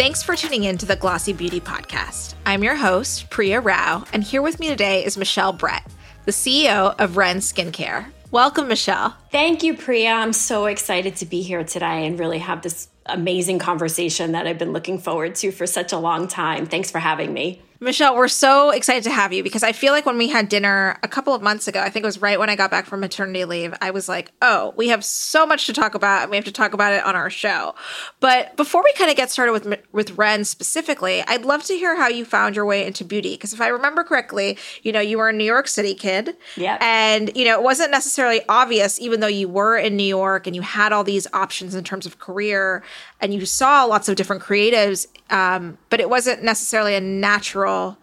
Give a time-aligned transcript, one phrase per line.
[0.00, 2.32] Thanks for tuning in to the Glossy Beauty Podcast.
[2.46, 5.86] I'm your host, Priya Rao, and here with me today is Michelle Brett,
[6.24, 8.06] the CEO of Ren Skincare.
[8.30, 9.14] Welcome, Michelle.
[9.30, 10.12] Thank you, Priya.
[10.12, 14.56] I'm so excited to be here today and really have this amazing conversation that I've
[14.56, 16.64] been looking forward to for such a long time.
[16.64, 17.60] Thanks for having me.
[17.82, 20.98] Michelle, we're so excited to have you because I feel like when we had dinner
[21.02, 23.00] a couple of months ago, I think it was right when I got back from
[23.00, 26.36] maternity leave, I was like, oh, we have so much to talk about and we
[26.36, 27.74] have to talk about it on our show.
[28.20, 31.96] But before we kind of get started with with Ren specifically, I'd love to hear
[31.96, 35.16] how you found your way into beauty because if I remember correctly, you know, you
[35.16, 36.36] were a New York City kid.
[36.56, 36.76] Yeah.
[36.82, 40.54] And, you know, it wasn't necessarily obvious even though you were in New York and
[40.54, 42.82] you had all these options in terms of career
[43.22, 47.99] and you saw lots of different creatives, um, but it wasn't necessarily a natural girl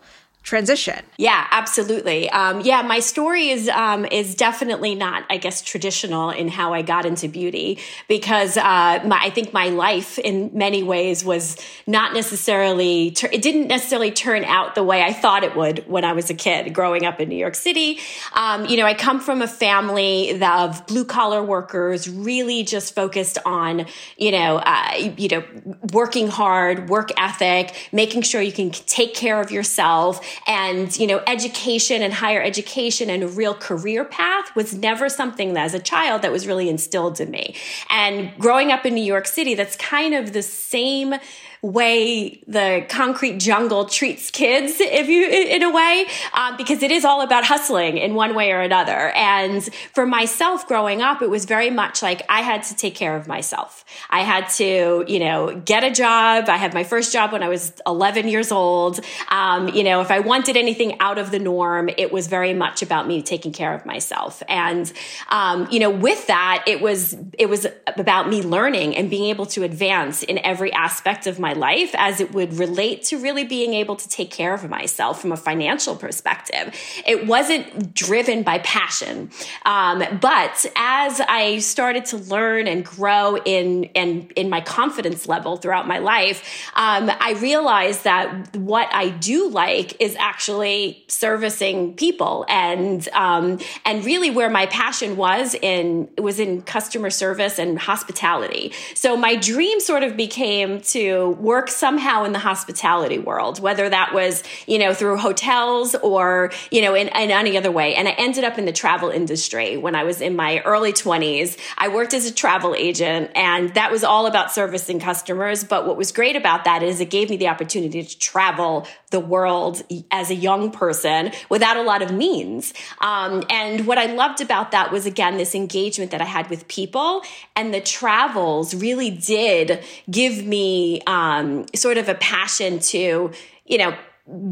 [0.48, 1.04] transition.
[1.18, 2.30] Yeah, absolutely.
[2.30, 6.84] Um, yeah, my story is um, is definitely not, I guess, traditional in how I
[6.84, 12.14] got into beauty because uh, my, I think my life in many ways was not
[12.14, 16.30] necessarily it didn't necessarily turn out the way I thought it would when I was
[16.30, 18.00] a kid growing up in New York City.
[18.32, 23.38] Um, you know, I come from a family of blue collar workers, really just focused
[23.45, 25.44] on you know uh, you know
[25.92, 31.21] working hard, work ethic, making sure you can take care of yourself and you know
[31.27, 35.80] education and higher education and a real career path was never something that as a
[35.80, 37.55] child that was really instilled in me.
[37.89, 41.15] And growing up in new york city that's kind of the same
[41.61, 47.03] way the concrete jungle treats kids, if you, in a way, um, because it is
[47.03, 49.09] all about hustling in one way or another.
[49.11, 53.16] And for myself growing up, it was very much like I had to take care
[53.16, 53.83] of myself.
[54.09, 56.49] I had to, you know, get a job.
[56.49, 58.99] I had my first job when I was 11 years old.
[59.30, 62.81] Um, you know, if I wanted anything out of the norm, it was very much
[62.81, 64.44] about me taking care of myself.
[64.47, 64.92] And,
[65.30, 69.45] um, you know, with that, it was, it was about me learning and being able
[69.47, 73.45] to advance in every aspect of my my life as it would relate to really
[73.45, 76.66] being able to take care of myself from a financial perspective.
[77.05, 79.30] It wasn't driven by passion.
[79.66, 85.55] Um, but as I started to learn and grow in, in, in my confidence level
[85.58, 86.38] throughout my life,
[86.76, 94.04] um, I realized that what I do like is actually servicing people and, um, and
[94.04, 98.73] really where my passion was in, was in customer service and hospitality.
[98.95, 104.14] So my dream sort of became to work somehow in the hospitality world, whether that
[104.14, 107.95] was, you know, through hotels or, you know, in, in any other way.
[107.95, 111.58] And I ended up in the travel industry when I was in my early 20s.
[111.77, 115.64] I worked as a travel agent and that was all about servicing customers.
[115.64, 119.20] But what was great about that is it gave me the opportunity to travel the
[119.20, 122.73] world as a young person without a lot of means.
[122.99, 126.67] Um, and what I loved about that was, again, this engagement that I had with
[126.67, 127.21] people
[127.55, 133.31] and the travels really did give me, um, um, sort of a passion to,
[133.65, 133.95] you know,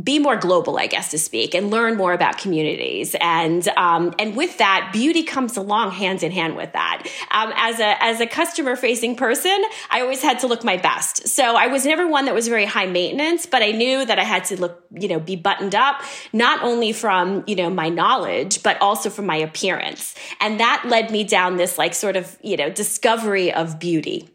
[0.01, 3.13] be more global, I guess, to speak, and learn more about communities.
[3.19, 7.05] And um, and with that, beauty comes along hand in hand with that.
[7.29, 11.27] Um, as a as a customer facing person, I always had to look my best.
[11.27, 14.23] So I was never one that was very high maintenance, but I knew that I
[14.23, 18.63] had to look, you know, be buttoned up, not only from you know my knowledge,
[18.63, 20.15] but also from my appearance.
[20.39, 24.29] And that led me down this like sort of you know discovery of beauty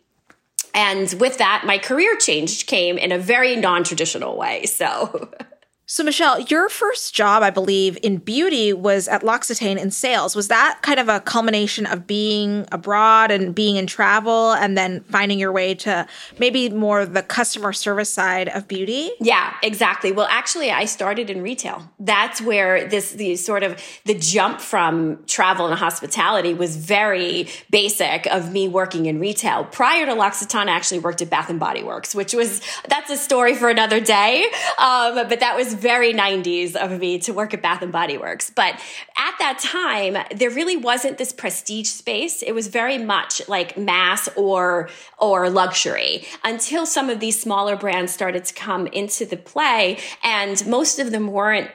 [0.74, 4.66] and with that, my career change came in a very non traditional way.
[4.66, 5.30] So.
[5.92, 10.36] So, Michelle, your first job, I believe, in beauty was at L'Occitane in sales.
[10.36, 15.02] Was that kind of a culmination of being abroad and being in travel and then
[15.10, 16.06] finding your way to
[16.38, 19.10] maybe more the customer service side of beauty?
[19.18, 20.12] Yeah, exactly.
[20.12, 21.90] Well, actually, I started in retail.
[21.98, 28.26] That's where this, the sort of the jump from travel and hospitality was very basic
[28.26, 29.64] of me working in retail.
[29.64, 33.16] Prior to L'Occitane, I actually worked at Bath and Body Works, which was, that's a
[33.16, 34.44] story for another day.
[34.78, 38.50] Um, but that was very 90s of me to work at Bath and Body Works.
[38.50, 38.74] But
[39.16, 42.42] at that time, there really wasn't this prestige space.
[42.42, 44.88] It was very much like mass or
[45.18, 50.66] or luxury until some of these smaller brands started to come into the play, and
[50.66, 51.68] most of them weren't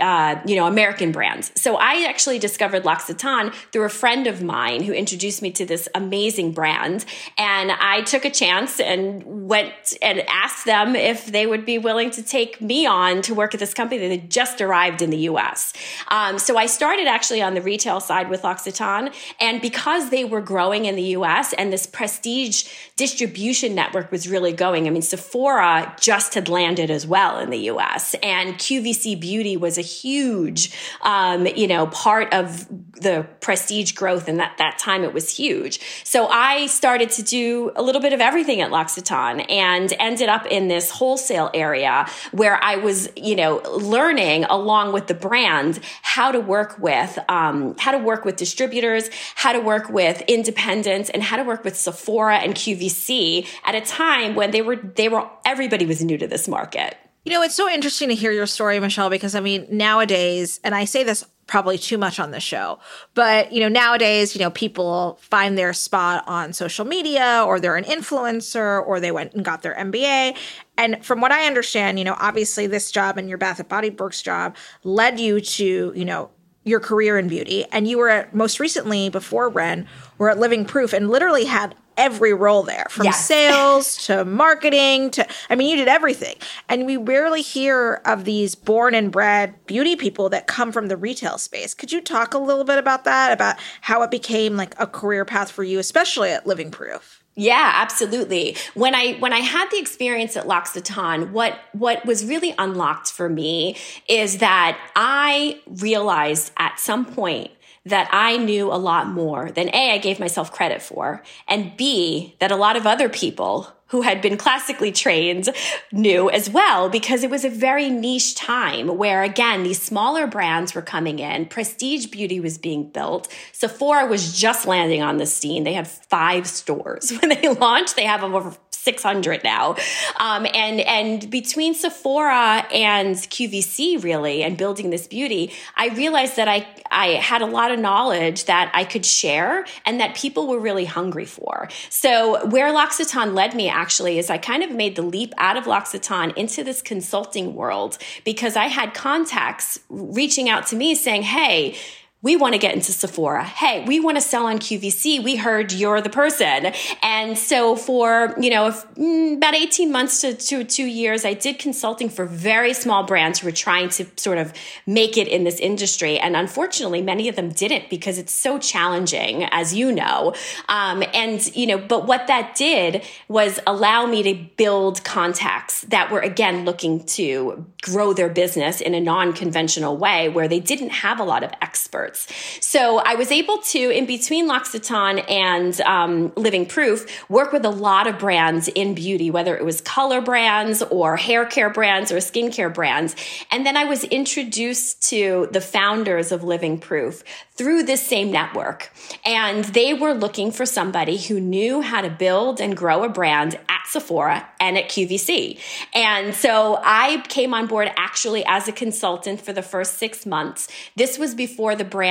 [0.00, 1.52] uh, you know American brands.
[1.60, 5.88] So I actually discovered L'Occitane through a friend of mine who introduced me to this
[5.94, 7.04] amazing brand,
[7.38, 12.10] and I took a chance and went and asked them if they would be willing
[12.10, 15.10] to take me on to work work at this company that had just arrived in
[15.10, 15.72] the US.
[16.08, 19.12] Um, so I started actually on the retail side with L'Occitane.
[19.40, 24.52] And because they were growing in the US and this prestige distribution network was really
[24.52, 28.14] going, I mean, Sephora just had landed as well in the US.
[28.22, 30.72] And QVC Beauty was a huge,
[31.02, 32.66] um, you know, part of
[33.00, 34.28] the prestige growth.
[34.28, 35.80] And at that time it was huge.
[36.04, 40.46] So I started to do a little bit of everything at L'Occitane and ended up
[40.46, 46.32] in this wholesale area where I was, you know, learning along with the brand how
[46.32, 51.22] to work with, um, how to work with distributors, how to work with independents and
[51.22, 55.28] how to work with Sephora and QVC at a time when they were, they were,
[55.44, 56.96] everybody was new to this market.
[57.24, 60.74] You know, it's so interesting to hear your story, Michelle, because I mean, nowadays, and
[60.74, 62.78] I say this probably too much on the show,
[63.12, 67.76] but you know, nowadays, you know, people find their spot on social media or they're
[67.76, 70.34] an influencer or they went and got their MBA.
[70.78, 73.90] And from what I understand, you know, obviously this job and your Bath and Body
[73.90, 76.30] Works job led you to, you know,
[76.64, 77.66] your career in beauty.
[77.70, 81.74] And you were at, most recently before Ren, were at Living Proof and literally had
[81.96, 83.26] every role there from yes.
[83.26, 86.36] sales to marketing to I mean you did everything.
[86.68, 90.96] And we rarely hear of these born and bred beauty people that come from the
[90.96, 91.74] retail space.
[91.74, 95.24] Could you talk a little bit about that about how it became like a career
[95.24, 97.22] path for you especially at Living Proof?
[97.34, 98.56] Yeah, absolutely.
[98.74, 103.30] When I when I had the experience at L'Occitane, what what was really unlocked for
[103.30, 107.50] me is that I realized at some point
[107.84, 112.36] that I knew a lot more than A, I gave myself credit for, and B,
[112.38, 115.50] that a lot of other people who had been classically trained
[115.92, 120.74] knew as well, because it was a very niche time where, again, these smaller brands
[120.74, 123.28] were coming in, prestige beauty was being built.
[123.52, 125.64] Sephora was just landing on the scene.
[125.64, 127.96] They had five stores when they launched.
[127.96, 129.76] They have over 600 now.
[130.18, 136.48] Um, and, and between Sephora and QVC really and building this beauty, I realized that
[136.48, 140.58] I, I had a lot of knowledge that I could share and that people were
[140.58, 141.68] really hungry for.
[141.90, 145.68] So where L'Occitane led me actually is I kind of made the leap out of
[145.68, 151.76] L'Occitane into this consulting world because I had contacts reaching out to me saying, Hey,
[152.22, 153.42] we want to get into Sephora.
[153.44, 155.22] Hey, we want to sell on QVC.
[155.22, 156.72] We heard you're the person.
[157.02, 161.34] And so for, you know, if, mm, about 18 months to, to two years, I
[161.34, 164.52] did consulting for very small brands who were trying to sort of
[164.86, 166.16] make it in this industry.
[166.16, 170.34] And unfortunately, many of them didn't because it's so challenging, as you know.
[170.68, 176.12] Um, and, you know, but what that did was allow me to build contacts that
[176.12, 181.18] were, again, looking to grow their business in a non-conventional way where they didn't have
[181.18, 182.11] a lot of experts.
[182.60, 187.70] So I was able to, in between L'Occitane and um, Living Proof, work with a
[187.70, 192.16] lot of brands in beauty, whether it was color brands or hair care brands or
[192.16, 193.16] skincare brands.
[193.50, 197.22] And then I was introduced to the founders of Living Proof
[197.54, 198.90] through this same network.
[199.24, 203.58] And they were looking for somebody who knew how to build and grow a brand
[203.68, 205.58] at Sephora and at QVC.
[205.94, 210.68] And so I came on board actually as a consultant for the first six months.
[210.96, 212.01] This was before the brand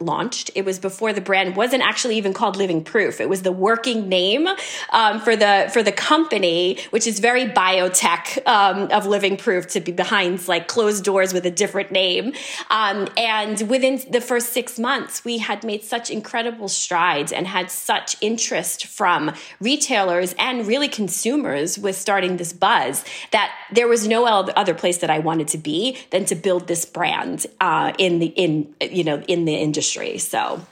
[0.00, 0.50] launched.
[0.54, 3.20] It was before the brand wasn't actually even called Living Proof.
[3.20, 4.48] It was the working name
[4.92, 9.80] um, for the for the company, which is very biotech um, of Living Proof to
[9.80, 12.32] be behind like closed doors with a different name.
[12.70, 17.70] Um, and within the first six months, we had made such incredible strides and had
[17.70, 24.26] such interest from retailers and really consumers with starting this buzz that there was no
[24.26, 28.26] other place that I wanted to be than to build this brand uh, in the
[28.26, 30.18] in you know in the industry.
[30.18, 30.64] So.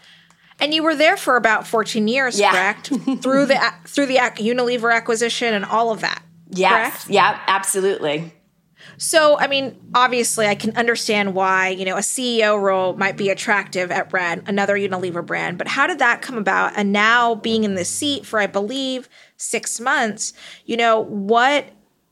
[0.60, 2.50] And you were there for about 14 years, yeah.
[2.50, 2.86] correct?
[3.22, 6.22] through the through the Unilever acquisition and all of that.
[6.50, 6.72] Yes.
[6.72, 7.10] Correct?
[7.10, 8.32] Yeah, absolutely.
[8.96, 13.30] So, I mean, obviously, I can understand why, you know, a CEO role might be
[13.30, 16.72] attractive at Ren, another Unilever brand, but how did that come about?
[16.76, 20.32] And now being in the seat for, I believe, six months,
[20.64, 21.66] you know, what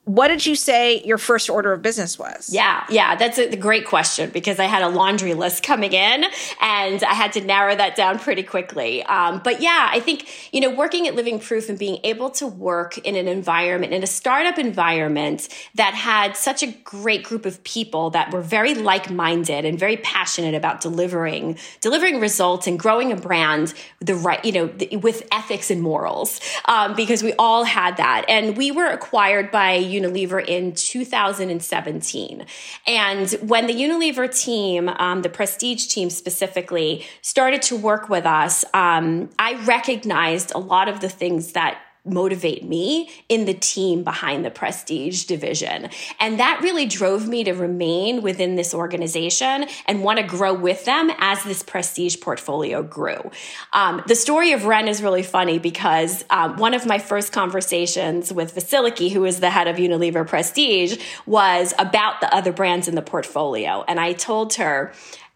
[0.06, 2.48] what did you say your first order of business was?
[2.52, 6.24] Yeah, yeah, that's a great question because I had a laundry list coming in
[6.60, 9.02] and I had to narrow that down pretty quickly.
[9.02, 12.46] Um, but yeah, I think, you know, working at Living Proof and being able to
[12.46, 17.64] work in an environment, in a startup environment that had such a great group of
[17.64, 23.10] people that were very like minded and very passionate about delivering, delivering results and growing
[23.10, 27.96] a brand the right, you know, with ethics and morals, um, because we all had
[27.96, 28.24] that.
[28.28, 32.46] And we were acquired by Unilever in 2017.
[32.86, 38.64] And when the Unilever team, um, the prestige team specifically, started to work with us,
[38.74, 44.44] um, I recognized a lot of the things that motivate me in the team behind
[44.44, 45.90] the prestige division.
[46.20, 50.84] And that really drove me to remain within this organization and want to grow with
[50.84, 53.30] them as this prestige portfolio grew.
[53.72, 58.32] Um, the story of Ren is really funny because um, one of my first conversations
[58.32, 62.94] with Vasiliki, who is the head of Unilever Prestige, was about the other brands in
[62.94, 63.84] the portfolio.
[63.86, 64.92] And I told her,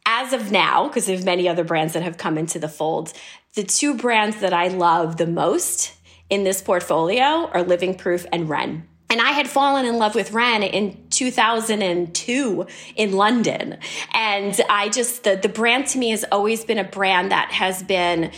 [0.06, 3.12] as of now, because there's many other brands that have come into the fold,
[3.54, 5.92] the two brands that I love the most
[6.30, 8.86] in this portfolio are Living Proof and Ren.
[9.10, 13.78] And I had fallen in love with Ren in 2002 in London.
[14.14, 17.82] And I just, the, the brand to me has always been a brand that has
[17.82, 18.30] been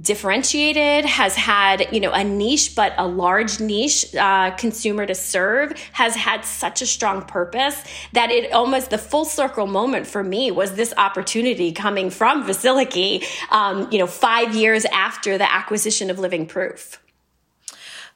[0.00, 5.76] differentiated has had you know a niche but a large niche uh, consumer to serve
[5.92, 10.52] has had such a strong purpose that it almost the full circle moment for me
[10.52, 16.20] was this opportunity coming from Vasiliki um, you know five years after the acquisition of
[16.20, 17.02] living proof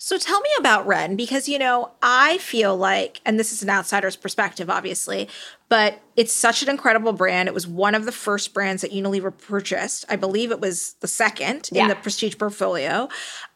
[0.05, 3.71] so tell me about Ren because you know, I feel like and this is an
[3.71, 5.31] outsider's perspective obviously,
[5.71, 7.49] but it's such an incredible brand.
[7.49, 10.05] It was one of the first brands that Unilever purchased.
[10.11, 11.85] I believe it was the second yeah.
[11.85, 13.09] in the prestige portfolio.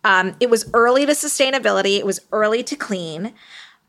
[0.05, 3.35] Um, it was early to sustainability, it was early to clean.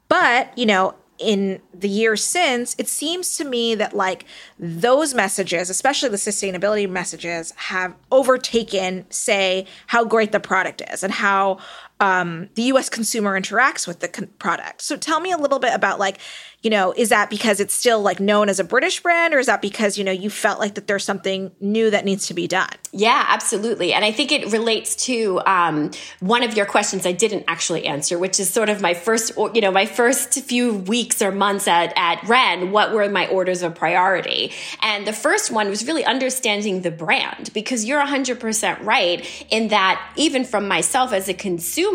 [0.09, 4.25] But, you know, in the years since, it seems to me that like
[4.57, 11.13] those messages, especially the sustainability messages, have overtaken, say, how great the product is and
[11.13, 11.59] how
[11.99, 12.89] um, the U.S.
[12.89, 14.81] consumer interacts with the con- product.
[14.81, 16.19] So tell me a little bit about like
[16.61, 19.45] you know, is that because it's still like known as a British brand or is
[19.45, 22.47] that because, you know, you felt like that there's something new that needs to be
[22.47, 22.69] done?
[22.91, 23.93] Yeah, absolutely.
[23.93, 28.19] And I think it relates to um, one of your questions I didn't actually answer,
[28.19, 31.93] which is sort of my first, you know, my first few weeks or months at,
[31.95, 34.51] at Ren, what were my orders of priority?
[34.81, 40.13] And the first one was really understanding the brand because you're 100% right in that
[40.17, 41.88] even from myself as a consumer,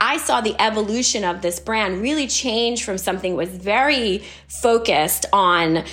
[0.00, 5.84] I saw the evolution of this brand really change from something was very focused on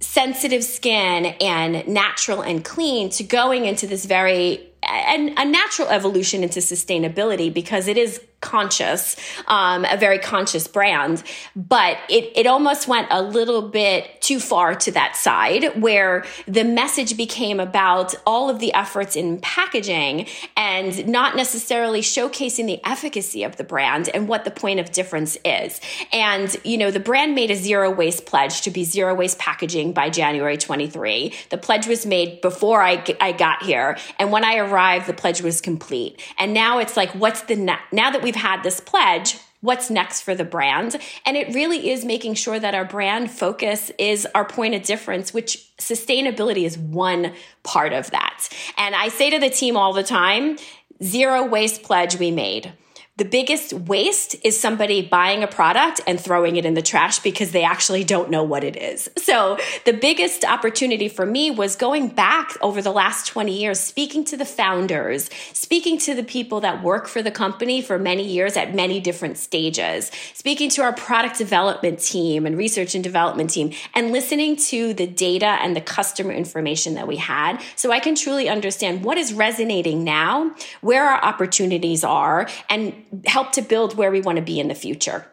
[0.00, 6.42] sensitive skin and natural and clean to going into this very and a natural evolution
[6.42, 11.22] into sustainability because it is conscious, um, a very conscious brand,
[11.56, 16.64] but it, it almost went a little bit too far to that side where the
[16.64, 23.44] message became about all of the efforts in packaging and not necessarily showcasing the efficacy
[23.44, 25.80] of the brand and what the point of difference is.
[26.12, 29.92] And, you know, the brand made a zero waste pledge to be zero waste packaging
[29.92, 31.32] by January 23.
[31.50, 33.96] The pledge was made before I, I got here.
[34.18, 36.20] And when I arrived, the pledge was complete.
[36.38, 40.22] And now it's like, what's the, now that we've we've had this pledge, what's next
[40.22, 40.96] for the brand.
[41.26, 45.34] And it really is making sure that our brand focus is our point of difference,
[45.34, 48.48] which sustainability is one part of that.
[48.78, 50.56] And I say to the team all the time,
[51.02, 52.72] zero waste pledge we made.
[53.18, 57.52] The biggest waste is somebody buying a product and throwing it in the trash because
[57.52, 59.10] they actually don't know what it is.
[59.18, 64.24] So the biggest opportunity for me was going back over the last 20 years, speaking
[64.24, 68.56] to the founders, speaking to the people that work for the company for many years
[68.56, 73.72] at many different stages, speaking to our product development team and research and development team,
[73.92, 78.14] and listening to the data and the customer information that we had so I can
[78.14, 82.94] truly understand what is resonating now, where our opportunities are, and
[83.26, 85.26] help to build where we want to be in the future.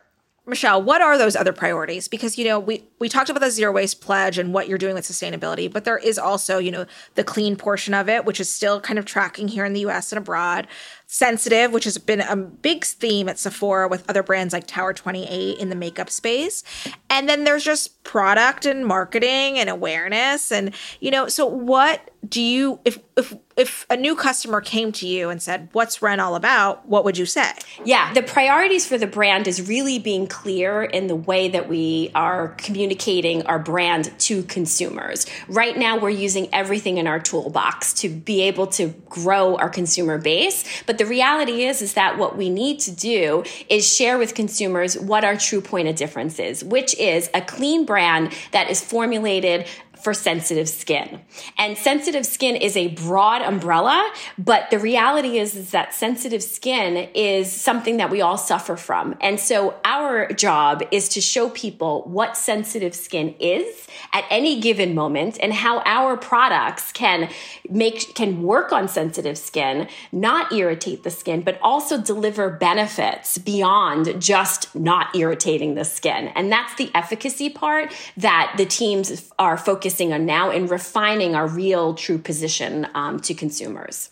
[0.49, 2.07] Michelle, what are those other priorities?
[2.07, 4.95] Because you know, we we talked about the zero waste pledge and what you're doing
[4.95, 8.49] with sustainability, but there is also, you know, the clean portion of it, which is
[8.49, 10.67] still kind of tracking here in the US and abroad
[11.11, 15.57] sensitive, which has been a big theme at Sephora with other brands like Tower 28
[15.57, 16.63] in the makeup space.
[17.09, 22.41] And then there's just product and marketing and awareness and you know, so what do
[22.41, 26.35] you if if if a new customer came to you and said, "What's Ren all
[26.35, 27.51] about?" what would you say?
[27.83, 32.11] Yeah, the priorities for the brand is really being clear in the way that we
[32.15, 35.25] are communicating our brand to consumers.
[35.47, 40.17] Right now we're using everything in our toolbox to be able to grow our consumer
[40.17, 44.33] base, but the reality is is that what we need to do is share with
[44.33, 48.81] consumers what our true point of difference is, which is a clean brand that is
[48.83, 49.65] formulated
[50.01, 51.21] for sensitive skin.
[51.57, 57.09] And sensitive skin is a broad umbrella, but the reality is, is that sensitive skin
[57.13, 59.15] is something that we all suffer from.
[59.21, 64.95] And so our job is to show people what sensitive skin is at any given
[64.95, 67.29] moment and how our products can
[67.69, 74.21] make can work on sensitive skin, not irritate the skin, but also deliver benefits beyond
[74.21, 76.29] just not irritating the skin.
[76.29, 79.57] And that's the efficacy part that the teams are
[79.89, 84.11] focusing on now in refining our real true position um, to consumers.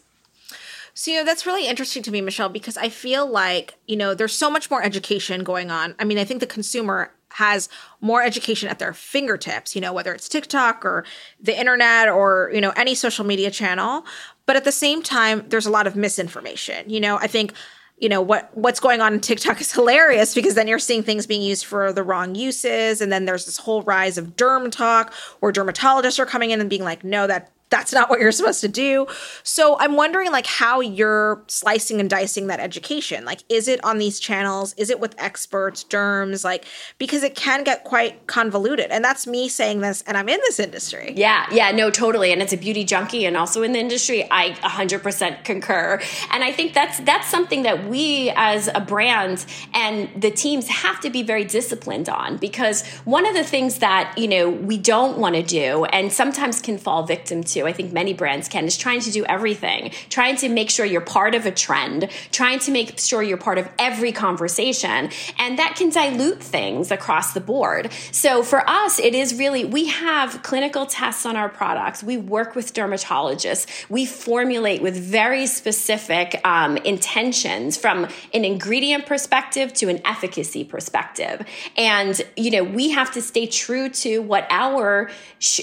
[0.96, 4.16] So, you know, that's really interesting to me, Michelle, because I feel like, you know,
[4.16, 5.94] there's so much more education going on.
[6.00, 7.70] I mean, I think the consumer has
[8.02, 11.06] more education at their fingertips, you know, whether it's TikTok or
[11.40, 14.04] the internet or, you know, any social media channel.
[14.48, 16.90] But at the same time, there's a lot of misinformation.
[16.90, 17.54] You know, I think
[17.98, 21.26] you know what what's going on in TikTok is hilarious because then you're seeing things
[21.26, 23.02] being used for the wrong uses.
[23.02, 26.70] And then there's this whole rise of derm talk where dermatologists are coming in and
[26.70, 29.08] being like no that that's not what you're supposed to do.
[29.44, 33.26] So I'm wondering like how you're slicing and dicing that education.
[33.26, 34.74] Like is it on these channels?
[34.78, 36.44] Is it with experts, derms?
[36.44, 36.66] Like
[36.98, 38.88] because it can get quite convoluted.
[38.90, 41.14] And that's me saying this and I'm in this industry.
[41.16, 42.32] Yeah, yeah, no, totally.
[42.32, 46.02] And it's a beauty junkie and also in the industry, I 100% concur.
[46.32, 51.00] And I think that's that's something that we as a brand and the teams have
[51.02, 55.18] to be very disciplined on because one of the things that, you know, we don't
[55.18, 58.66] want to do and sometimes can fall victim to to, I think many brands can,
[58.66, 62.60] is trying to do everything, trying to make sure you're part of a trend, trying
[62.60, 65.10] to make sure you're part of every conversation.
[65.38, 67.92] And that can dilute things across the board.
[68.12, 72.04] So for us, it is really, we have clinical tests on our products.
[72.04, 73.90] We work with dermatologists.
[73.90, 81.46] We formulate with very specific um, intentions from an ingredient perspective to an efficacy perspective.
[81.76, 85.10] And, you know, we have to stay true to what our,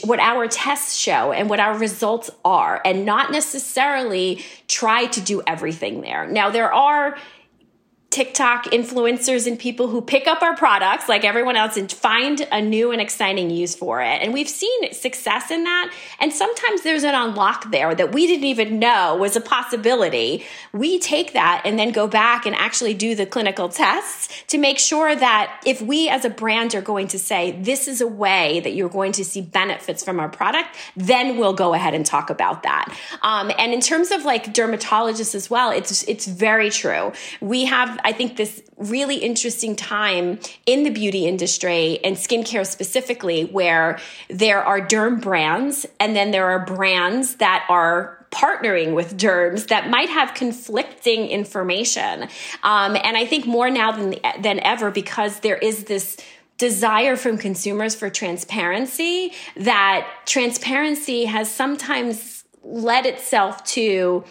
[0.05, 5.43] what our tests show and what our results are and not necessarily try to do
[5.47, 6.27] everything there.
[6.27, 7.19] Now, there are
[8.15, 12.63] TikTok influencers and people who pick up our products like everyone else and find a
[12.63, 14.23] new and exciting use for it.
[14.23, 15.93] And we've seen success in that.
[16.21, 20.45] And sometimes there's an unlock there that we didn't even know was a possibility.
[20.73, 24.79] We take that and then go back and actually do the clinical tests to make
[24.79, 28.61] sure that if we as a brand are going to say, this is a way
[28.61, 32.31] that you're going to see benefits from our product, then we'll go ahead and talk
[32.31, 32.97] about that.
[33.23, 37.11] Um, and in terms of like dermatologists as well, it's, it's very true.
[37.41, 43.47] We have I think this really interesting time in the beauty industry and skincare specifically,
[43.47, 49.69] where there are derm brands and then there are brands that are partnering with derms
[49.69, 52.25] that might have conflicting information.
[52.63, 56.17] Um, and I think more now than, than ever because there is this
[56.59, 64.25] desire from consumers for transparency that transparency has sometimes led itself to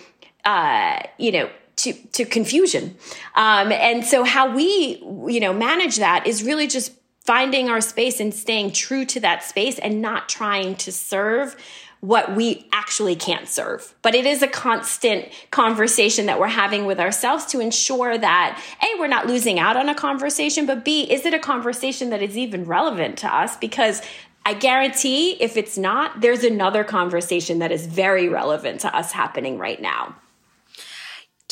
[0.46, 1.50] uh, you know
[1.84, 2.96] to, to confusion.
[3.36, 6.94] Um, and so how we, you know, manage that is really just
[7.26, 11.56] finding our space and staying true to that space and not trying to serve
[12.02, 13.96] what we actually can't serve.
[14.02, 19.00] But it is a constant conversation that we're having with ourselves to ensure that A,
[19.00, 22.38] we're not losing out on a conversation, but B, is it a conversation that is
[22.38, 23.56] even relevant to us?
[23.56, 24.02] Because
[24.46, 29.58] I guarantee if it's not, there's another conversation that is very relevant to us happening
[29.58, 30.18] right now.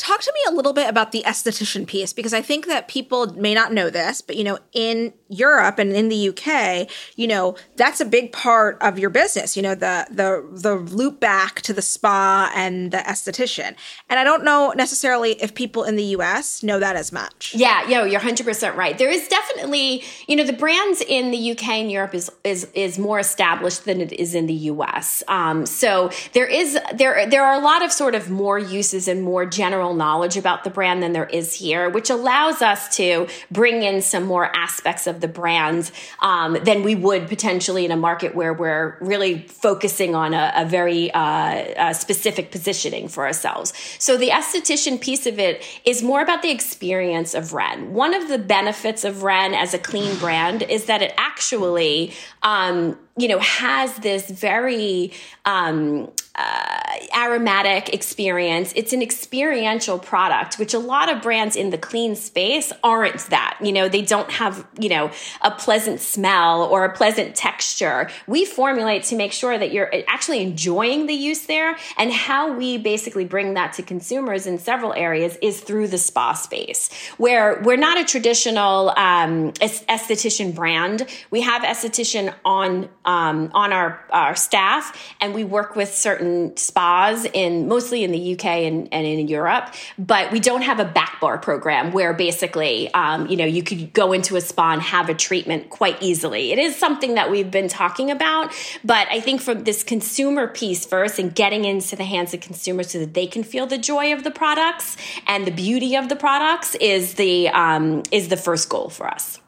[0.02, 3.34] Talk to me a little bit about the esthetician piece because I think that people
[3.34, 7.56] may not know this, but you know, in Europe and in the UK, you know,
[7.76, 11.72] that's a big part of your business, you know, the the the loop back to
[11.72, 13.74] the spa and the esthetician.
[14.08, 17.54] And I don't know necessarily if people in the US know that as much.
[17.54, 18.96] Yeah, yo, you're 100% right.
[18.96, 22.98] There is definitely, you know, the brands in the UK and Europe is is is
[22.98, 25.22] more established than it is in the US.
[25.28, 29.22] Um, so there is there there are a lot of sort of more uses and
[29.22, 33.26] more general general knowledge about the brand than there is here, which allows us to
[33.50, 37.96] bring in some more aspects of the brands um, than we would potentially in a
[37.96, 43.72] market where we're really focusing on a, a very uh, a specific positioning for ourselves.
[43.98, 47.94] So the esthetician piece of it is more about the experience of Ren.
[47.94, 52.98] One of the benefits of Ren as a clean brand is that it actually um,
[53.16, 55.12] you know, has this very
[55.44, 56.80] um, uh,
[57.16, 58.72] aromatic experience.
[58.74, 63.58] It's an experiential product, which a lot of brands in the clean space aren't that.
[63.62, 65.10] You know, they don't have, you know,
[65.42, 68.08] a pleasant smell or a pleasant texture.
[68.26, 71.76] We formulate to make sure that you're actually enjoying the use there.
[71.98, 76.32] And how we basically bring that to consumers in several areas is through the spa
[76.32, 81.06] space, where we're not a traditional um, esthetician brand.
[81.30, 87.26] We have esthetician on um, on our, our staff, and we work with certain spas
[87.32, 89.72] in mostly in the UK and, and in Europe.
[89.98, 93.92] But we don't have a back bar program where basically, um, you know, you could
[93.92, 96.52] go into a spa and have a treatment quite easily.
[96.52, 98.52] It is something that we've been talking about,
[98.84, 102.90] but I think from this consumer piece first and getting into the hands of consumers
[102.90, 106.16] so that they can feel the joy of the products and the beauty of the
[106.16, 109.41] products is the um, is the first goal for us.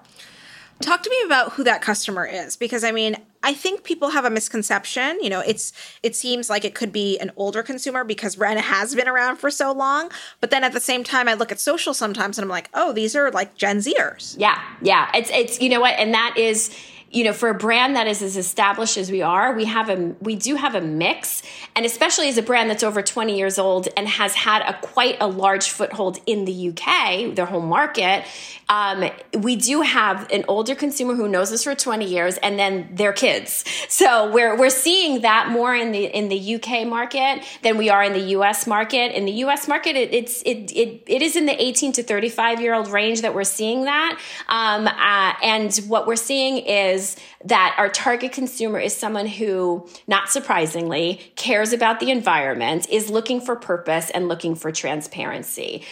[0.80, 4.24] Talk to me about who that customer is because I mean, I think people have
[4.24, 5.18] a misconception.
[5.22, 8.94] You know, it's it seems like it could be an older consumer because Ren has
[8.94, 10.10] been around for so long.
[10.40, 12.92] But then at the same time, I look at social sometimes and I'm like, oh,
[12.92, 14.34] these are like Gen Zers.
[14.38, 15.10] Yeah, yeah.
[15.14, 16.76] It's it's you know what, and that is
[17.14, 20.14] you know, for a brand that is as established as we are, we have a
[20.20, 21.44] we do have a mix,
[21.77, 25.16] and especially as a brand that's over 20 years old and has had a quite
[25.20, 28.24] a large foothold in the UK, their home market.
[28.68, 32.88] Um, we do have an older consumer who knows us for 20 years, and then
[32.92, 33.64] their kids.
[33.88, 38.03] So we're we're seeing that more in the in the UK market than we are
[38.03, 39.14] in the US market.
[39.16, 42.61] In the US market, it, it's it, it it is in the 18 to 35
[42.61, 47.16] year old range that we're seeing that, um, uh, and what we're seeing is is
[47.44, 53.40] that our target consumer is someone who, not surprisingly, cares about the environment, is looking
[53.40, 55.84] for purpose and looking for transparency.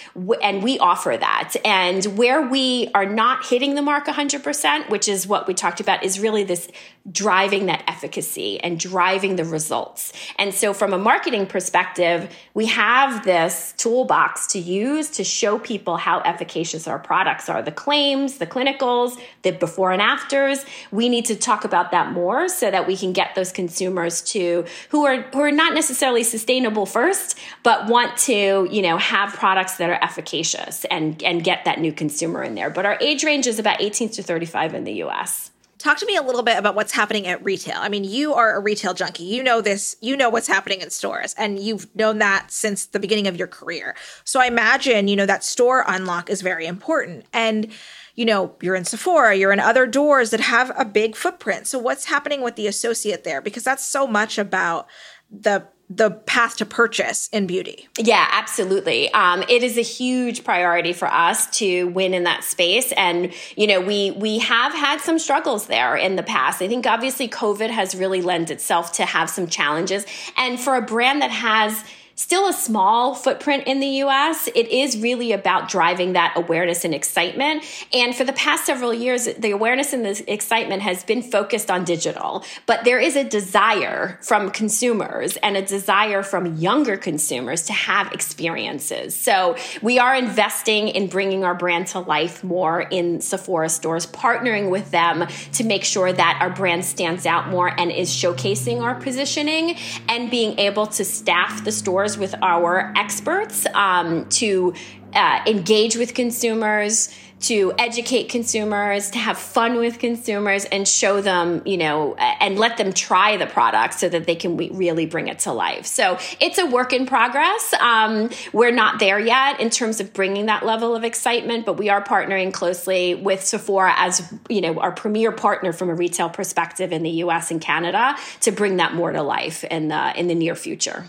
[0.42, 1.54] And we offer that.
[1.64, 6.02] And where we are not hitting the mark 100%, which is what we talked about,
[6.02, 6.68] is really this
[7.10, 10.12] driving that efficacy and driving the results.
[10.38, 15.96] And so, from a marketing perspective, we have this toolbox to use to show people
[15.96, 20.64] how efficacious our products are the claims, the clinicals, the before and afters.
[20.92, 24.64] We need to talk about that more so that we can get those consumers to
[24.90, 29.76] who are who are not necessarily sustainable first, but want to, you know, have products
[29.76, 32.70] that are efficacious and and get that new consumer in there.
[32.70, 35.50] But our age range is about 18 to 35 in the US.
[35.82, 37.74] Talk to me a little bit about what's happening at retail.
[37.76, 39.24] I mean, you are a retail junkie.
[39.24, 43.00] You know this, you know what's happening in stores, and you've known that since the
[43.00, 43.96] beginning of your career.
[44.22, 47.24] So I imagine, you know, that store unlock is very important.
[47.32, 47.72] And
[48.14, 51.66] you know, you're in Sephora, you're in other doors that have a big footprint.
[51.66, 53.40] So what's happening with the associate there?
[53.40, 54.86] Because that's so much about
[55.30, 57.86] the the path to purchase in beauty.
[57.98, 59.12] Yeah, absolutely.
[59.12, 63.66] Um, it is a huge priority for us to win in that space, and you
[63.66, 66.62] know we we have had some struggles there in the past.
[66.62, 70.82] I think obviously COVID has really lent itself to have some challenges, and for a
[70.82, 74.48] brand that has still a small footprint in the US.
[74.54, 77.64] It is really about driving that awareness and excitement.
[77.92, 81.84] And for the past several years, the awareness and the excitement has been focused on
[81.84, 82.44] digital.
[82.66, 88.12] But there is a desire from consumers and a desire from younger consumers to have
[88.12, 89.14] experiences.
[89.14, 94.70] So we are investing in bringing our brand to life more in Sephora stores, partnering
[94.70, 98.94] with them to make sure that our brand stands out more and is showcasing our
[98.94, 99.76] positioning
[100.08, 104.74] and being able to staff the store stores with our experts um, to
[105.14, 111.60] uh, engage with consumers to educate consumers, to have fun with consumers, and show them,
[111.66, 115.40] you know, and let them try the product so that they can really bring it
[115.40, 115.84] to life.
[115.86, 117.74] So it's a work in progress.
[117.80, 121.88] Um, we're not there yet in terms of bringing that level of excitement, but we
[121.88, 126.92] are partnering closely with Sephora as, you know, our premier partner from a retail perspective
[126.92, 127.50] in the U.S.
[127.50, 131.06] and Canada to bring that more to life in the in the near future.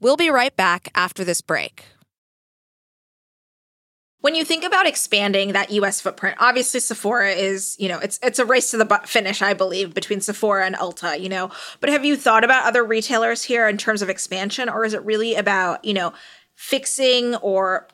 [0.00, 1.84] We'll be right back after this break.
[4.22, 8.38] When you think about expanding that US footprint, obviously Sephora is, you know, it's it's
[8.38, 11.50] a race to the finish, I believe, between Sephora and Ulta, you know.
[11.80, 15.04] But have you thought about other retailers here in terms of expansion or is it
[15.04, 16.12] really about, you know,
[16.54, 17.88] fixing or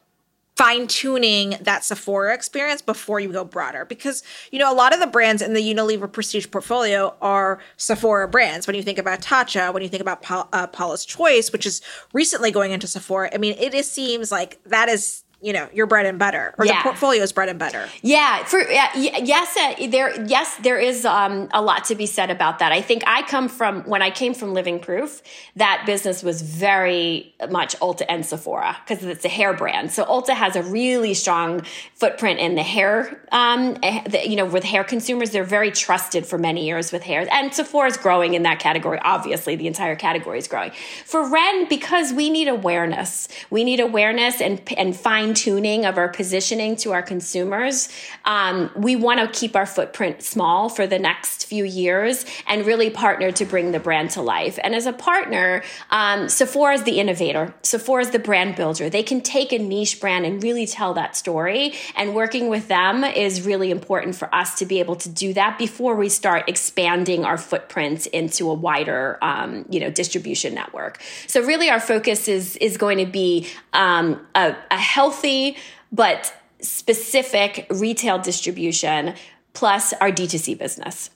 [0.57, 3.85] fine tuning that Sephora experience before you go broader.
[3.85, 8.27] Because, you know, a lot of the brands in the Unilever Prestige portfolio are Sephora
[8.27, 8.67] brands.
[8.67, 12.51] When you think about Tatcha, when you think about uh, Paula's Choice, which is recently
[12.51, 16.19] going into Sephora, I mean, it seems like that is you know your bread and
[16.19, 16.79] butter or yeah.
[16.79, 17.89] the portfolio's bread and butter.
[18.03, 22.31] Yeah for yeah, yes uh, there yes there is um, a lot to be said
[22.31, 22.73] about that.
[22.73, 25.23] I think i come from when i came from living proof
[25.55, 29.93] that business was very much ulta and sephora because it's a hair brand.
[29.93, 31.63] So ulta has a really strong
[31.95, 35.31] footprint in the hair um, eh, the, you know with hair consumers.
[35.31, 37.25] They're very trusted for many years with hair.
[37.31, 38.99] And sephora is growing in that category.
[39.05, 40.73] Obviously the entire category is growing.
[41.05, 46.09] For ren because we need awareness we need awareness and and find tuning of our
[46.09, 47.89] positioning to our consumers.
[48.25, 52.91] Um, we want to keep our footprint small for the next few years and really
[52.91, 54.59] partner to bring the brand to life.
[54.65, 57.55] And as a partner, um, Sephora is the innovator.
[57.63, 58.91] Sephora is the brand builder.
[58.91, 61.75] They can take a niche brand and really tell that story.
[61.95, 65.59] And working with them is really important for us to be able to do that
[65.59, 71.01] before we start expanding our footprint into a wider, um, you know, distribution network.
[71.27, 75.57] So really, our focus is is going to be um, a, a health healthy
[75.93, 79.15] but specific retail distribution
[79.53, 81.11] plus our D2C business.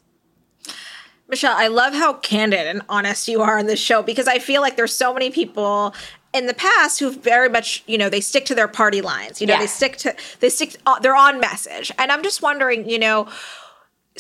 [1.29, 4.63] Michelle, I love how candid and honest you are on this show because I feel
[4.63, 5.95] like there's so many people
[6.33, 9.41] in the past who very much, you know, they stick to their party lines.
[9.41, 9.61] You know, yeah.
[9.61, 11.93] they stick to they stick uh, they're on message.
[11.99, 13.29] And I'm just wondering, you know,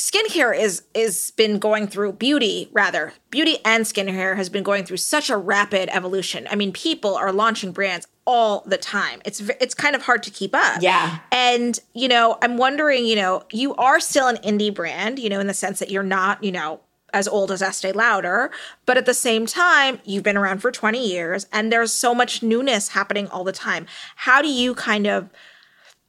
[0.00, 4.96] skincare is is been going through beauty rather beauty and skincare has been going through
[4.96, 6.48] such a rapid evolution.
[6.50, 9.20] I mean people are launching brands all the time.
[9.24, 10.80] It's it's kind of hard to keep up.
[10.80, 11.18] Yeah.
[11.30, 15.40] And you know i'm wondering you know you are still an indie brand you know
[15.40, 16.80] in the sense that you're not you know
[17.12, 18.52] as old as Estee Lauder,
[18.86, 22.40] but at the same time, you've been around for 20 years and there's so much
[22.40, 23.86] newness happening all the time.
[24.14, 25.28] How do you kind of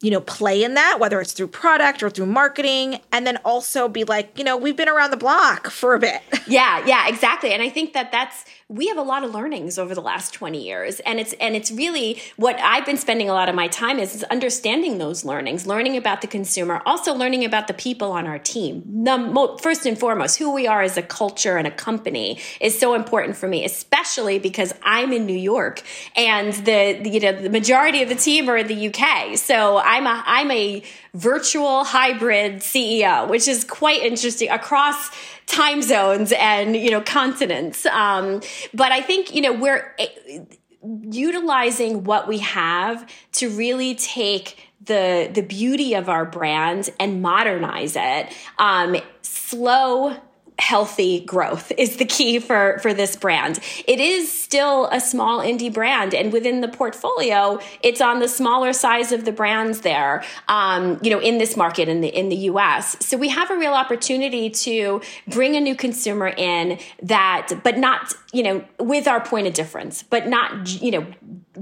[0.01, 3.87] you know, play in that, whether it's through product or through marketing, and then also
[3.87, 6.21] be like, you know, we've been around the block for a bit.
[6.47, 7.53] Yeah, yeah, exactly.
[7.53, 10.63] And I think that that's we have a lot of learnings over the last 20
[10.63, 13.99] years and it's and it's really what i've been spending a lot of my time
[13.99, 18.25] is, is understanding those learnings learning about the consumer also learning about the people on
[18.25, 18.83] our team.
[19.03, 22.93] The, first and foremost who we are as a culture and a company is so
[22.93, 25.83] important for me especially because i'm in new york
[26.15, 29.79] and the, the you know the majority of the team are in the uk so
[29.79, 30.81] i'm a i'm a
[31.13, 35.11] virtual hybrid ceo which is quite interesting across
[35.45, 37.85] time zones and you know continents.
[37.85, 38.41] Um,
[38.73, 40.39] but i think you know we're eh,
[40.81, 47.95] utilizing what we have to really take the the beauty of our brand and modernize
[47.95, 48.33] it.
[48.57, 50.15] Um, slow
[50.61, 53.59] healthy growth is the key for for this brand.
[53.87, 58.71] It is still a small indie brand, and within the portfolio, it's on the smaller
[58.71, 60.23] size of the brands there.
[60.47, 63.57] Um, you know, in this market in the in the U.S., so we have a
[63.57, 69.19] real opportunity to bring a new consumer in that, but not you know with our
[69.19, 71.07] point of difference, but not you know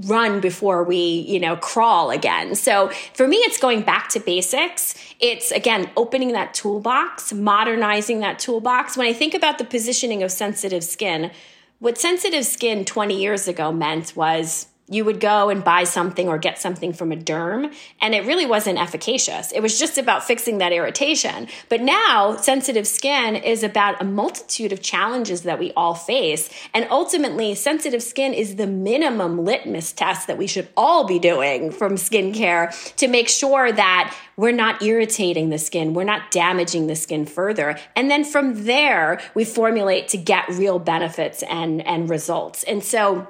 [0.06, 2.54] run before we you know crawl again.
[2.54, 4.94] So for me, it's going back to basics.
[5.20, 8.96] It's again opening that toolbox, modernizing that toolbox.
[8.96, 11.30] When I think about the positioning of sensitive skin,
[11.78, 16.36] what sensitive skin 20 years ago meant was you would go and buy something or
[16.36, 19.52] get something from a derm and it really wasn't efficacious.
[19.52, 21.48] It was just about fixing that irritation.
[21.68, 26.50] But now sensitive skin is about a multitude of challenges that we all face.
[26.74, 31.70] And ultimately, sensitive skin is the minimum litmus test that we should all be doing
[31.70, 36.96] from skincare to make sure that we're not irritating the skin, we're not damaging the
[36.96, 37.78] skin further.
[37.94, 42.62] And then from there, we formulate to get real benefits and, and results.
[42.64, 43.28] And so,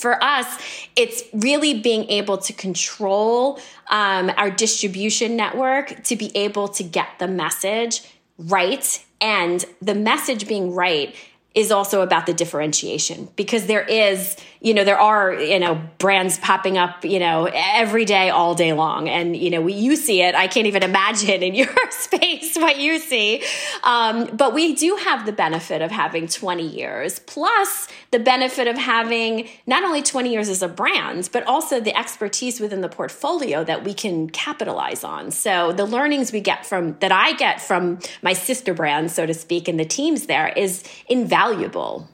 [0.00, 0.58] for us,
[0.96, 7.08] it's really being able to control um, our distribution network to be able to get
[7.18, 8.02] the message
[8.38, 9.04] right.
[9.20, 11.14] And the message being right
[11.54, 16.38] is also about the differentiation because there is you know there are you know brands
[16.38, 19.08] popping up you know every day all day long.
[19.08, 20.34] And you know we, you see it.
[20.34, 23.42] I can't even imagine in your space what you see.
[23.84, 28.76] Um, but we do have the benefit of having 20 years plus the benefit of
[28.76, 33.64] having not only 20 years as a brand but also the expertise within the portfolio
[33.64, 35.30] that we can capitalize on.
[35.30, 39.34] So the learnings we get from that i get from my sister brands so to
[39.34, 42.08] speak and the teams there is invaluable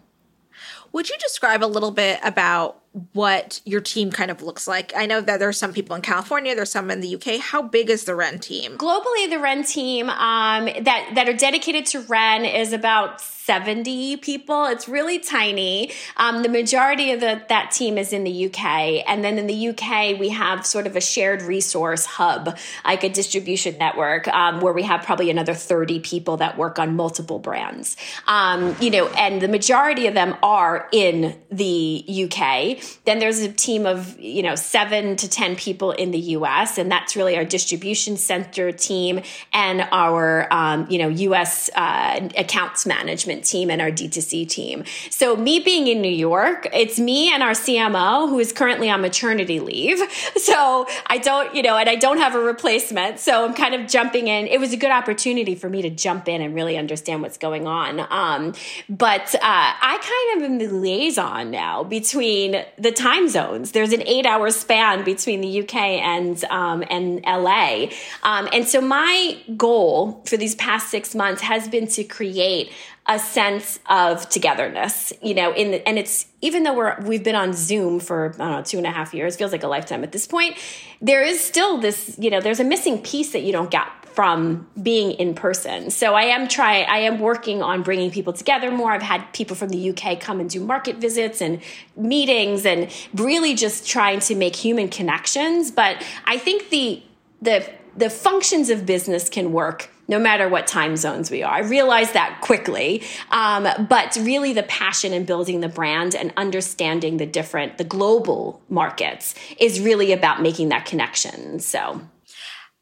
[0.97, 2.81] would you describe a little bit about
[3.13, 4.93] what your team kind of looks like?
[4.97, 7.41] I know that there's some people in California, there's some in the UK.
[7.41, 8.79] How big is the Ren team?
[8.79, 14.65] Globally, the Ren team um, that that are dedicated to Ren is about 70 people.
[14.67, 15.93] It's really tiny.
[16.17, 19.05] Um, the majority of the, that team is in the UK.
[19.07, 23.09] And then in the UK, we have sort of a shared resource hub, like a
[23.09, 27.97] distribution network, um, where we have probably another 30 people that work on multiple brands.
[28.27, 32.79] Um, you know, and the majority of them are in the UK.
[33.05, 36.79] Then there's a team of, you know, seven to 10 people in the US.
[36.79, 39.21] And that's really our distribution center team
[39.53, 44.85] and our, um, you know, US uh, accounts management team and our D2C team.
[45.11, 49.01] So me being in New York, it's me and our CMO who is currently on
[49.01, 50.01] maternity leave.
[50.37, 53.19] So I don't, you know, and I don't have a replacement.
[53.19, 54.47] So I'm kind of jumping in.
[54.47, 57.67] It was a good opportunity for me to jump in and really understand what's going
[57.67, 58.07] on.
[58.11, 58.55] Um,
[58.89, 63.73] but uh, I kind of am the liaison now between the time zones.
[63.73, 67.87] There's an eight hour span between the UK and um, and LA.
[68.23, 72.73] Um, and so my goal for these past six months has been to create
[73.09, 77.37] a sense of togetherness, you know, in the, and it's even though we're we've been
[77.37, 80.03] on Zoom for I don't know two and a half years, feels like a lifetime
[80.03, 80.57] at this point.
[81.01, 83.87] There is still this, you know, there's a missing piece that you don't get
[84.17, 85.91] from being in person.
[85.91, 88.91] So I am trying, I am working on bringing people together more.
[88.91, 91.61] I've had people from the UK come and do market visits and
[91.97, 95.71] meetings, and really just trying to make human connections.
[95.71, 97.03] But I think the
[97.43, 101.53] the the functions of business can work no matter what time zones we are.
[101.53, 103.03] I realized that quickly.
[103.31, 108.63] Um, but really, the passion in building the brand and understanding the different, the global
[108.69, 111.61] markets is really about making that connection.
[111.61, 112.01] So.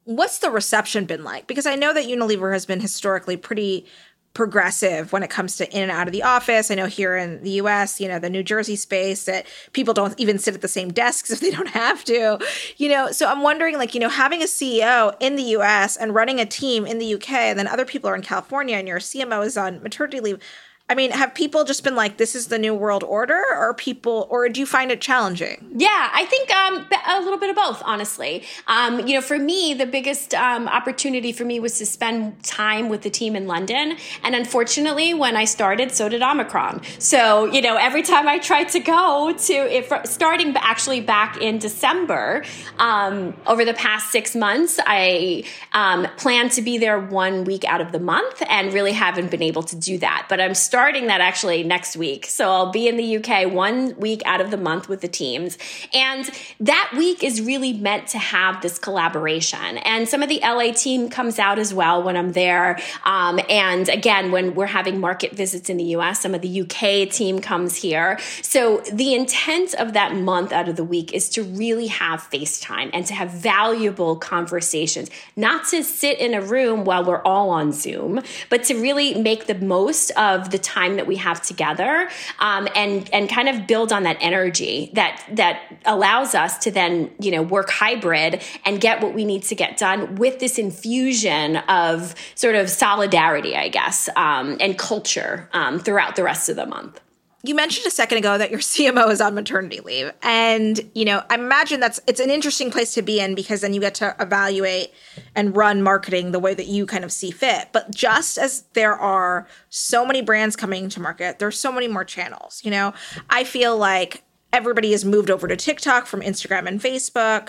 [0.05, 1.47] What's the reception been like?
[1.47, 3.87] Because I know that Unilever has been historically pretty
[4.35, 6.69] progressive when it comes to in and out of the office.
[6.69, 10.19] I know here in the US, you know, the New Jersey space that people don't
[10.19, 12.39] even sit at the same desks if they don't have to.
[12.77, 16.15] You know, so I'm wondering like, you know, having a CEO in the US and
[16.15, 18.99] running a team in the UK and then other people are in California and your
[18.99, 20.41] CMO is on maternity leave.
[20.87, 24.27] I mean, have people just been like, "This is the new world order," or people,
[24.29, 25.67] or do you find it challenging?
[25.75, 28.45] Yeah, I think um, a little bit of both, honestly.
[28.67, 32.91] Um, you know, for me, the biggest um, opportunity for me was to spend time
[32.91, 36.83] with the team in London, and unfortunately, when I started, so did Omicron.
[36.99, 42.45] So, you know, every time I tried to go to, starting actually back in December,
[42.79, 47.81] um, over the past six months, I um, plan to be there one week out
[47.81, 50.27] of the month, and really haven't been able to do that.
[50.29, 52.27] But I'm starting that actually next week.
[52.27, 55.57] So I'll be in the UK one week out of the month with the teams.
[55.95, 59.79] And that week is really meant to have this collaboration.
[59.79, 62.81] And some of the LA team comes out as well when I'm there.
[63.05, 67.09] Um, and again, when we're having market visits in the US, some of the UK
[67.09, 68.19] team comes here.
[68.43, 72.91] So the intent of that month out of the week is to really have FaceTime
[72.93, 77.71] and to have valuable conversations, not to sit in a room while we're all on
[77.71, 82.67] Zoom, but to really make the most of the time that we have together um,
[82.75, 87.31] and and kind of build on that energy that that allows us to then you
[87.31, 92.15] know work hybrid and get what we need to get done with this infusion of
[92.35, 97.01] sort of solidarity i guess um, and culture um, throughout the rest of the month
[97.45, 100.13] you mentioned a second ago that your CMO is on maternity leave.
[100.23, 103.75] And, you know, I imagine that's it's an interesting place to be in because then
[103.75, 104.93] you get to evaluate
[105.35, 107.69] and run marketing the way that you kind of see fit.
[107.73, 112.05] But just as there are so many brands coming to market, there's so many more
[112.05, 112.63] channels.
[112.65, 112.95] You know,
[113.29, 114.23] I feel like
[114.55, 117.49] everybody has moved over to TikTok from Instagram and Facebook.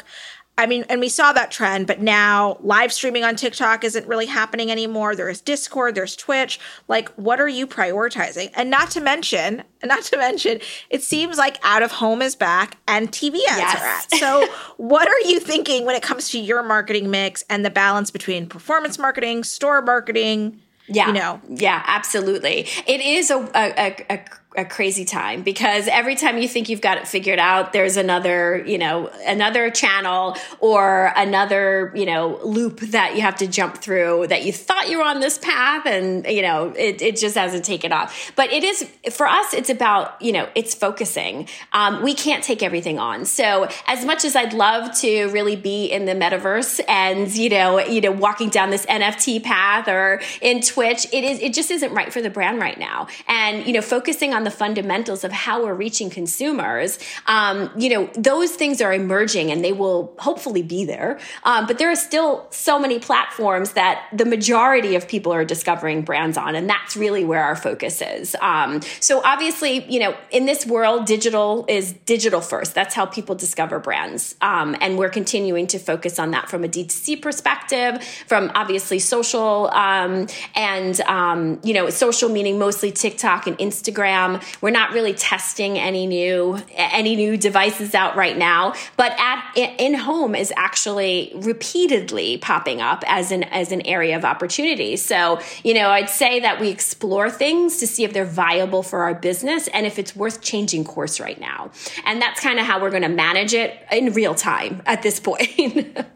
[0.58, 4.26] I mean, and we saw that trend, but now live streaming on TikTok isn't really
[4.26, 5.15] happening anymore.
[5.15, 6.60] There's Discord, there's Twitch.
[6.88, 8.52] Like, what are you prioritizing?
[8.56, 12.78] And not to mention, not to mention, it seems like out of home is back
[12.88, 13.82] and TV ads yes.
[13.82, 14.20] are at.
[14.20, 18.10] So, what are you thinking when it comes to your marketing mix and the balance
[18.10, 20.62] between performance marketing, store marketing?
[20.88, 21.08] Yeah.
[21.08, 21.41] You know?
[21.50, 22.68] Yeah, absolutely.
[22.88, 24.20] It is a, a, a, a
[24.63, 28.78] crazy time because every time you think you've got it figured out, there's another, you
[28.78, 34.46] know, another channel or another, you know, loop that you have to jump through that
[34.46, 37.91] you thought you were on this path and, you know, it, it just hasn't taken
[37.91, 38.32] off.
[38.38, 41.50] But it is, for us, it's about, you know, it's focusing.
[41.74, 43.26] Um, we can't take everything on.
[43.26, 47.80] So as much as I'd love to really be in the metaverse and, you know,
[47.80, 51.94] you know, walking down this NFT path or in Twitch, it is, it just isn't
[51.94, 53.08] right for the brand right now.
[53.28, 58.10] And, you know, focusing on the fundamentals of how we're reaching consumers, um, you know,
[58.15, 61.19] those things are emerging and they will hopefully be there.
[61.43, 66.03] Um, but there are still so many platforms that the majority of people are discovering
[66.03, 68.36] brands on, and that's really where our focus is.
[68.41, 72.75] Um, so obviously, you know, in this world, digital is digital first.
[72.75, 76.67] That's how people discover brands, um, and we're continuing to focus on that from a
[76.67, 83.58] D2C perspective, from obviously social, um, and um, you know, social meaning mostly TikTok and
[83.58, 84.35] Instagram.
[84.62, 89.93] We're not really testing any new any new devices out right now, but at in
[89.93, 94.95] home is actually repeatedly popping up as an as an area of opportunity.
[94.95, 99.00] So, you know, I'd say that we explore things to see if they're viable for
[99.04, 101.71] our business and if it's worth changing course right now.
[102.06, 105.19] And that's kind of how we're going to manage it in real time at this
[105.19, 105.98] point.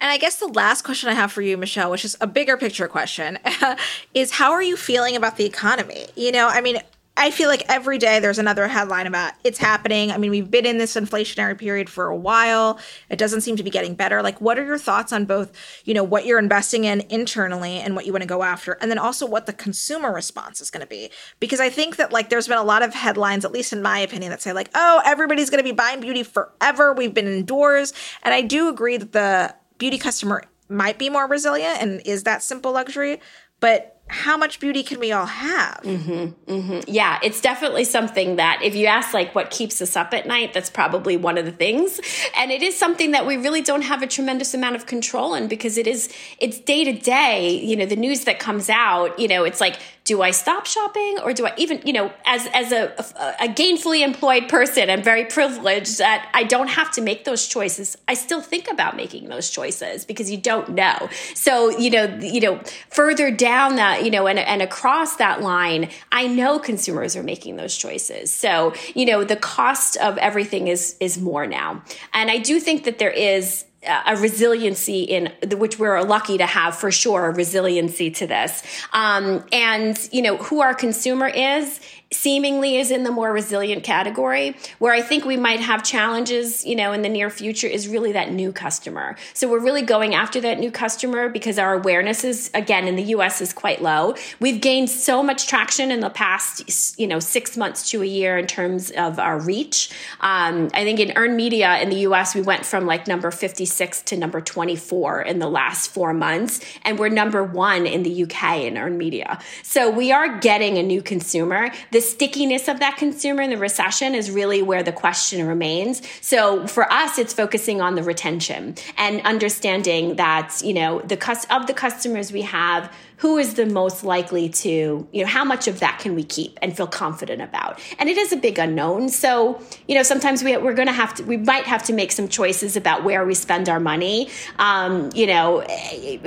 [0.00, 2.56] And I guess the last question I have for you, Michelle, which is a bigger
[2.56, 3.38] picture question,
[4.14, 6.06] is how are you feeling about the economy?
[6.14, 6.80] You know, I mean,
[7.18, 10.12] I feel like every day there's another headline about it's happening.
[10.12, 12.78] I mean, we've been in this inflationary period for a while.
[13.08, 14.22] It doesn't seem to be getting better.
[14.22, 15.52] Like, what are your thoughts on both,
[15.84, 18.90] you know, what you're investing in internally and what you want to go after, and
[18.90, 21.10] then also what the consumer response is going to be?
[21.40, 23.98] Because I think that, like, there's been a lot of headlines, at least in my
[23.98, 26.92] opinion, that say, like, oh, everybody's going to be buying beauty forever.
[26.92, 27.94] We've been indoors.
[28.24, 32.42] And I do agree that the beauty customer might be more resilient and is that
[32.42, 33.20] simple luxury.
[33.60, 35.80] But how much beauty can we all have?
[35.82, 36.80] Mm-hmm, mm-hmm.
[36.86, 40.54] Yeah, it's definitely something that if you ask like what keeps us up at night,
[40.54, 42.00] that's probably one of the things.
[42.36, 45.48] And it is something that we really don't have a tremendous amount of control in
[45.48, 49.26] because it is it's day to day, you know, the news that comes out, you
[49.26, 52.70] know, it's like do I stop shopping or do I even, you know, as, as
[52.70, 52.94] a,
[53.40, 57.98] a, gainfully employed person, I'm very privileged that I don't have to make those choices.
[58.06, 61.08] I still think about making those choices because you don't know.
[61.34, 65.90] So, you know, you know, further down that, you know, and, and across that line,
[66.12, 68.32] I know consumers are making those choices.
[68.32, 71.82] So, you know, the cost of everything is, is more now.
[72.14, 76.76] And I do think that there is a resiliency in which we're lucky to have
[76.76, 78.62] for sure a resiliency to this.
[78.92, 81.80] Um, and you know who our consumer is
[82.12, 84.56] seemingly is in the more resilient category.
[84.78, 88.12] Where I think we might have challenges, you know, in the near future is really
[88.12, 89.16] that new customer.
[89.34, 93.02] So we're really going after that new customer because our awareness is, again, in the
[93.14, 94.14] US is quite low.
[94.38, 98.38] We've gained so much traction in the past, you know, six months to a year
[98.38, 99.90] in terms of our reach.
[100.20, 104.02] Um, I think in earned media in the US, we went from like number 56
[104.02, 106.60] to number 24 in the last four months.
[106.82, 109.40] And we're number one in the UK in earned media.
[109.64, 114.14] So we are getting a new consumer the stickiness of that consumer in the recession
[114.14, 116.02] is really where the question remains.
[116.20, 121.16] So for us, it's focusing on the retention and understanding that, you know, the
[121.48, 125.68] of the customers we have who is the most likely to, you know, how much
[125.68, 127.80] of that can we keep and feel confident about?
[127.98, 129.08] And it is a big unknown.
[129.08, 132.12] So, you know, sometimes we, we're going to have to, we might have to make
[132.12, 135.64] some choices about where we spend our money, um, you know,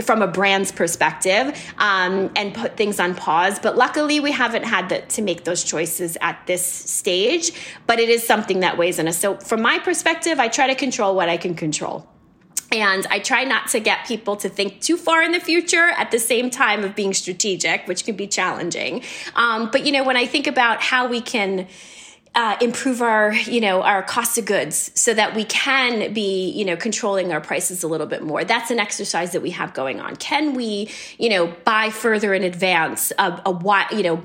[0.01, 3.59] from a brand's perspective um, and put things on pause.
[3.59, 7.51] But luckily, we haven't had the, to make those choices at this stage,
[7.85, 9.17] but it is something that weighs on us.
[9.17, 12.07] So, from my perspective, I try to control what I can control.
[12.72, 16.11] And I try not to get people to think too far in the future at
[16.11, 19.03] the same time of being strategic, which can be challenging.
[19.36, 21.67] Um, but, you know, when I think about how we can,
[22.36, 26.63] uh, improve our you know our cost of goods so that we can be you
[26.63, 29.99] know controlling our prices a little bit more that's an exercise that we have going
[29.99, 34.22] on can we you know buy further in advance a, a you know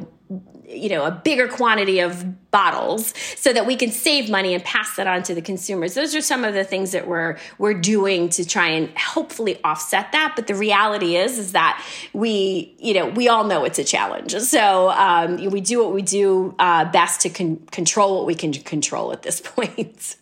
[0.66, 4.96] you know a bigger quantity of bottles so that we can save money and pass
[4.96, 5.94] that on to the consumers.
[5.94, 10.12] Those are some of the things that we're we're doing to try and hopefully offset
[10.12, 10.32] that.
[10.36, 14.32] But the reality is is that we you know we all know it's a challenge.
[14.32, 18.52] So um, we do what we do uh, best to con- control what we can
[18.52, 20.16] control at this point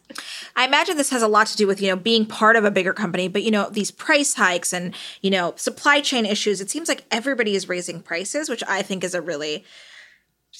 [0.56, 2.70] I imagine this has a lot to do with, you know, being part of a
[2.70, 6.70] bigger company, but you know, these price hikes and, you know, supply chain issues, it
[6.70, 9.64] seems like everybody is raising prices, which I think is a really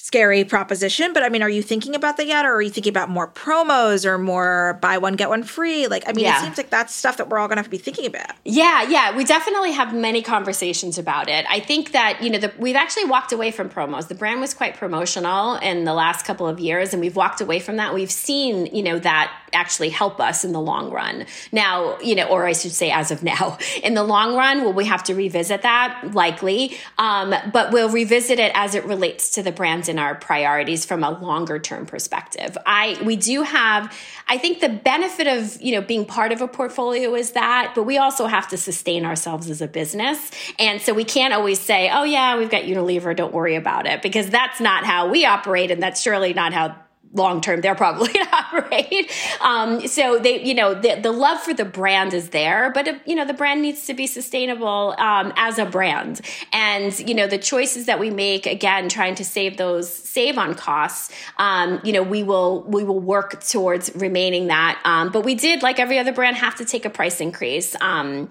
[0.03, 2.45] scary proposition, but I mean, are you thinking about that yet?
[2.45, 5.87] Or are you thinking about more promos or more buy one, get one free?
[5.87, 6.39] Like, I mean, yeah.
[6.39, 8.31] it seems like that's stuff that we're all going to have to be thinking about.
[8.43, 9.15] Yeah, yeah.
[9.15, 11.45] We definitely have many conversations about it.
[11.49, 14.09] I think that, you know, the, we've actually walked away from promos.
[14.09, 17.59] The brand was quite promotional in the last couple of years, and we've walked away
[17.59, 17.93] from that.
[17.93, 21.25] We've seen, you know, that actually help us in the long run.
[21.53, 24.73] Now, you know, or I should say as of now, in the long run, will
[24.73, 26.13] we have to revisit that?
[26.13, 26.75] Likely.
[26.97, 31.03] Um, but we'll revisit it as it relates to the brands in our priorities from
[31.03, 32.57] a longer term perspective.
[32.65, 33.95] I, we do have,
[34.27, 37.83] I think the benefit of, you know, being part of a portfolio is that, but
[37.83, 40.31] we also have to sustain ourselves as a business.
[40.59, 44.01] And so we can't always say, oh yeah, we've got Unilever, don't worry about it,
[44.01, 45.71] because that's not how we operate.
[45.71, 46.75] And that's surely not how
[47.13, 49.11] long term they're probably not right?
[49.41, 52.93] Um, so they you know the, the love for the brand is there but uh,
[53.05, 56.21] you know the brand needs to be sustainable um, as a brand.
[56.51, 60.55] And you know the choices that we make again trying to save those save on
[60.55, 64.81] costs um, you know we will we will work towards remaining that.
[64.83, 67.75] Um, but we did like every other brand have to take a price increase.
[67.81, 68.29] Um,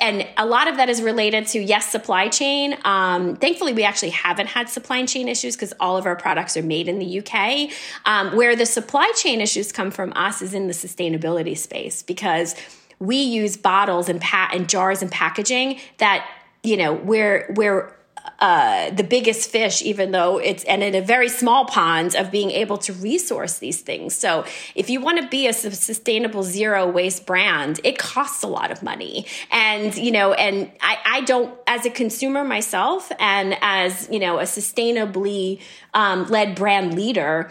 [0.00, 2.76] and a lot of that is related to yes supply chain.
[2.84, 6.62] Um, thankfully we actually haven't had supply chain issues because all of our products are
[6.62, 7.70] made in the uk
[8.14, 12.54] um, where the supply chain issues come from us is in the sustainability space because
[13.00, 16.26] we use bottles and pa- and jars and packaging that
[16.62, 17.92] you know we're we're
[18.40, 22.50] uh, the biggest fish, even though it's and in a very small pond of being
[22.50, 24.16] able to resource these things.
[24.16, 24.44] So,
[24.74, 28.82] if you want to be a sustainable zero waste brand, it costs a lot of
[28.82, 29.26] money.
[29.50, 34.38] And you know, and I, I don't, as a consumer myself, and as you know,
[34.38, 35.60] a sustainably
[35.92, 37.50] um, led brand leader,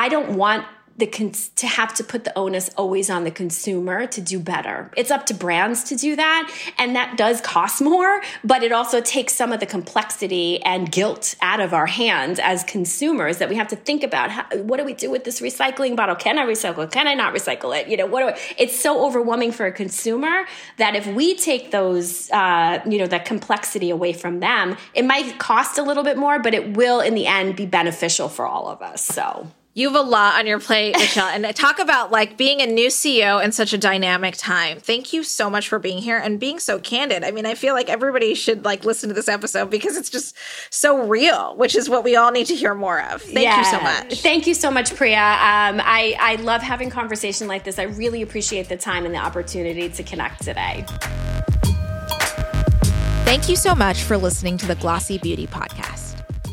[0.00, 0.64] I don't want
[0.96, 4.90] the cons- to have to put the onus always on the consumer to do better.
[4.96, 9.00] It's up to brands to do that, and that does cost more, but it also
[9.00, 13.56] takes some of the complexity and guilt out of our hands as consumers that we
[13.56, 14.30] have to think about.
[14.30, 16.14] How, what do we do with this recycling bottle?
[16.14, 16.90] Can I recycle?
[16.90, 17.88] Can I not recycle it?
[17.88, 20.44] You know, what do I, it's so overwhelming for a consumer
[20.76, 25.38] that if we take those, uh, you know, that complexity away from them, it might
[25.38, 28.68] cost a little bit more, but it will in the end be beneficial for all
[28.68, 29.04] of us.
[29.04, 29.50] So.
[29.80, 32.88] You have a lot on your plate, Michelle, and talk about like being a new
[32.88, 34.78] CEO in such a dynamic time.
[34.78, 37.24] Thank you so much for being here and being so candid.
[37.24, 40.36] I mean, I feel like everybody should like listen to this episode because it's just
[40.68, 43.22] so real, which is what we all need to hear more of.
[43.22, 43.58] Thank yeah.
[43.58, 44.20] you so much.
[44.20, 45.16] Thank you so much, Priya.
[45.16, 47.78] Um, I I love having conversation like this.
[47.78, 50.84] I really appreciate the time and the opportunity to connect today.
[53.24, 55.99] Thank you so much for listening to the Glossy Beauty Podcast.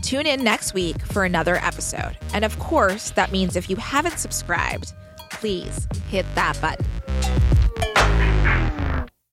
[0.08, 2.18] Tune in next week for another episode.
[2.32, 4.94] And of course, that means if you haven't subscribed,
[5.32, 6.86] please hit that button.